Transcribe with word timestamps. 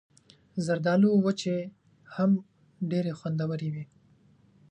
زردالو 0.65 1.11
وچې 1.25 1.57
هم 2.15 2.31
ډېرې 2.89 3.13
خوندورې 3.19 3.69
وي. 3.73 3.85